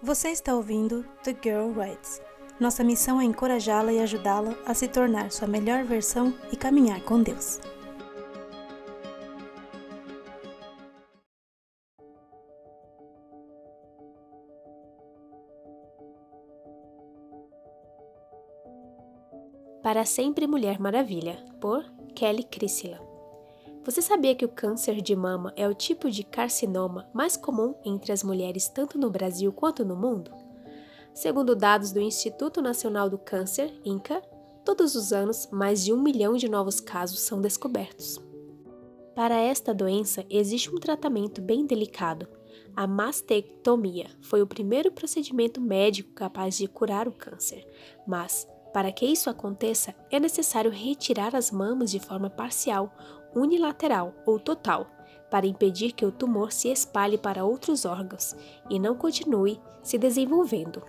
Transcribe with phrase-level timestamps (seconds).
[0.00, 2.22] Você está ouvindo The Girl Writes.
[2.60, 7.20] Nossa missão é encorajá-la e ajudá-la a se tornar sua melhor versão e caminhar com
[7.20, 7.58] Deus.
[19.82, 21.84] Para Sempre Mulher Maravilha, por
[22.14, 23.07] Kelly Chrysler.
[23.88, 28.12] Você sabia que o câncer de mama é o tipo de carcinoma mais comum entre
[28.12, 30.30] as mulheres tanto no Brasil quanto no mundo?
[31.14, 34.20] Segundo dados do Instituto Nacional do Câncer, INCA,
[34.62, 38.20] todos os anos mais de um milhão de novos casos são descobertos.
[39.14, 42.28] Para esta doença, existe um tratamento bem delicado.
[42.76, 47.66] A mastectomia foi o primeiro procedimento médico capaz de curar o câncer,
[48.06, 48.46] mas
[48.78, 52.94] para que isso aconteça, é necessário retirar as mamas de forma parcial,
[53.34, 54.86] unilateral ou total,
[55.28, 58.36] para impedir que o tumor se espalhe para outros órgãos
[58.70, 60.80] e não continue se desenvolvendo.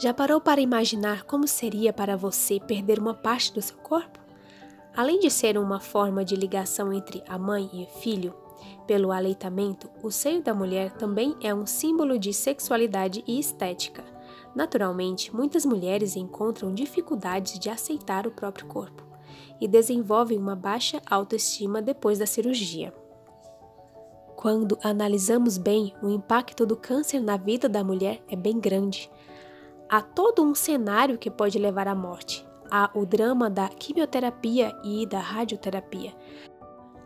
[0.00, 4.18] Já parou para imaginar como seria para você perder uma parte do seu corpo?
[4.96, 8.34] Além de ser uma forma de ligação entre a mãe e o filho,
[8.84, 14.13] pelo aleitamento, o seio da mulher também é um símbolo de sexualidade e estética.
[14.54, 19.02] Naturalmente, muitas mulheres encontram dificuldades de aceitar o próprio corpo
[19.60, 22.92] e desenvolvem uma baixa autoestima depois da cirurgia.
[24.36, 29.10] Quando analisamos bem, o impacto do câncer na vida da mulher é bem grande.
[29.88, 32.46] Há todo um cenário que pode levar à morte.
[32.70, 36.12] Há o drama da quimioterapia e da radioterapia,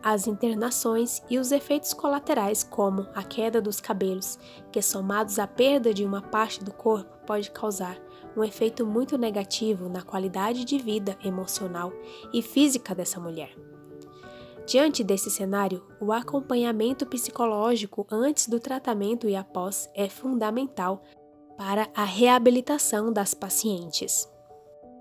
[0.03, 4.39] as internações e os efeitos colaterais, como a queda dos cabelos,
[4.71, 7.97] que somados à perda de uma parte do corpo pode causar
[8.35, 11.91] um efeito muito negativo na qualidade de vida emocional
[12.33, 13.55] e física dessa mulher.
[14.65, 21.01] Diante desse cenário, o acompanhamento psicológico antes do tratamento e após é fundamental
[21.57, 24.27] para a reabilitação das pacientes.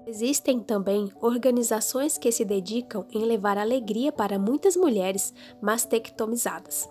[0.08, 6.88] Existem também organizações que se dedicam em levar alegria para muitas mulheres mastectomizadas.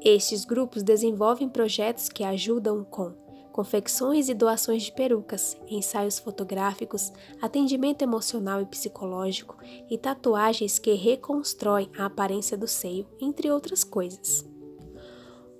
[0.00, 3.12] Estes grupos desenvolvem projetos que ajudam com
[3.50, 7.12] confecções e doações de perucas, ensaios fotográficos,
[7.42, 9.56] atendimento emocional e psicológico
[9.90, 14.48] e tatuagens que reconstroem a aparência do seio, entre outras coisas.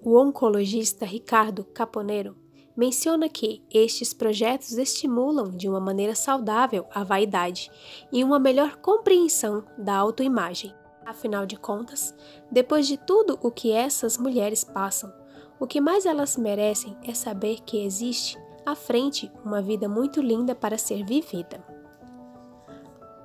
[0.00, 2.43] O oncologista Ricardo Caponero
[2.76, 7.70] menciona que estes projetos estimulam de uma maneira saudável a vaidade
[8.12, 10.74] e uma melhor compreensão da autoimagem.
[11.06, 12.14] Afinal de contas,
[12.50, 15.12] depois de tudo o que essas mulheres passam,
[15.60, 20.54] o que mais elas merecem é saber que existe à frente uma vida muito linda
[20.54, 21.62] para ser vivida.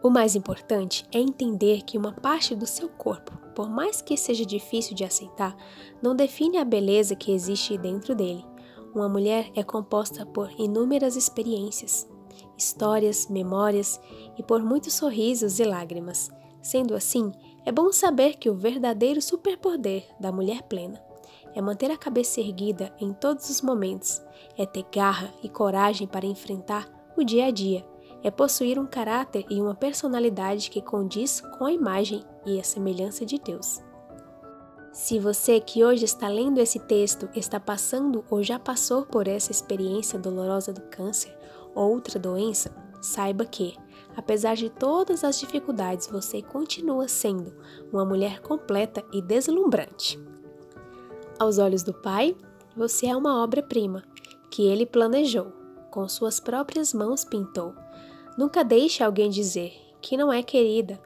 [0.03, 4.45] O mais importante é entender que uma parte do seu corpo, por mais que seja
[4.45, 5.55] difícil de aceitar,
[6.01, 8.45] não define a beleza que existe dentro dele
[8.93, 12.07] uma mulher é composta por inúmeras experiências,
[12.57, 13.99] histórias, memórias
[14.37, 16.29] e por muitos sorrisos e lágrimas.
[16.61, 17.31] Sendo assim,
[17.65, 21.01] é bom saber que o verdadeiro superpoder da mulher plena
[21.53, 24.21] é manter a cabeça erguida em todos os momentos,
[24.57, 27.85] é ter garra e coragem para enfrentar o dia a dia,
[28.23, 33.25] é possuir um caráter e uma personalidade que condiz com a imagem e a semelhança
[33.25, 33.88] de Deus.
[34.91, 39.51] Se você que hoje está lendo esse texto está passando ou já passou por essa
[39.51, 41.35] experiência dolorosa do câncer
[41.75, 43.77] ou outra doença, saiba que,
[44.17, 47.53] apesar de todas as dificuldades, você continua sendo
[47.93, 50.19] uma mulher completa e deslumbrante.
[51.37, 52.35] Aos olhos do Pai,
[52.75, 54.03] você é uma obra-prima
[54.49, 55.53] que ele planejou,
[55.91, 57.75] com suas próprias mãos pintou.
[58.37, 59.71] Nunca deixe alguém dizer
[60.01, 60.99] que não é querida.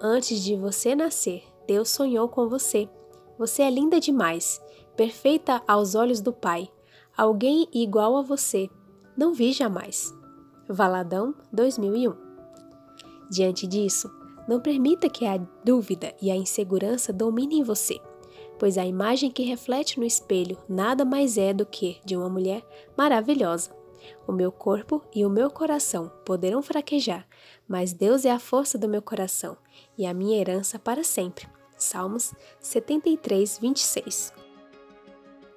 [0.00, 2.88] Antes de você nascer, Deus sonhou com você
[3.40, 4.60] você é linda demais,
[4.94, 6.70] perfeita aos olhos do Pai.
[7.16, 8.68] Alguém igual a você,
[9.16, 10.12] não vi jamais.
[10.68, 12.12] Valadão 2001.
[13.30, 14.10] Diante disso,
[14.46, 17.98] não permita que a dúvida e a insegurança dominem você,
[18.58, 22.62] pois a imagem que reflete no espelho nada mais é do que de uma mulher
[22.94, 23.74] maravilhosa.
[24.28, 27.26] O meu corpo e o meu coração poderão fraquejar,
[27.66, 29.56] mas Deus é a força do meu coração
[29.96, 31.48] e a minha herança para sempre.
[31.80, 34.34] Salmos 73, 26.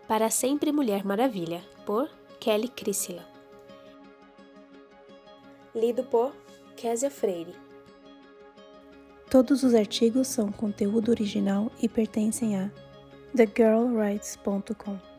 [0.08, 2.10] Para Sempre Mulher Maravilha, por
[2.40, 3.26] Kelly Chrysler.
[5.76, 6.34] Lido por
[6.78, 7.54] Késia Freire.
[9.30, 12.72] Todos os artigos são conteúdo original e pertencem a
[13.36, 15.13] thegirlwrites.com.